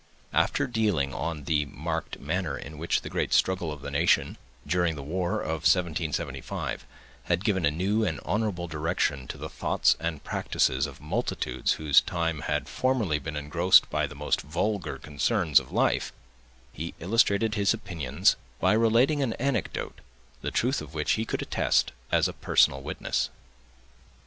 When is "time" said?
12.01-12.39